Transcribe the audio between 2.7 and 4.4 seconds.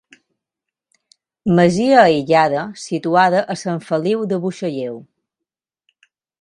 situada a Sant Feliu